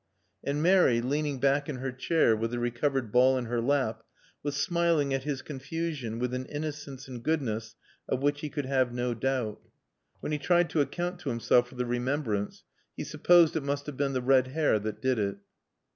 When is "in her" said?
1.69-1.91, 3.37-3.61